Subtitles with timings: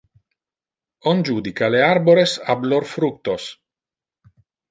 [1.11, 3.49] On judica le arbores ab lor fructos.